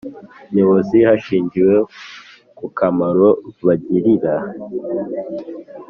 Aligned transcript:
Nyobozi 0.53 0.97
hashingiwe 1.07 1.75
ku 2.57 2.65
kamaro 2.77 3.29
bagirira 3.65 4.33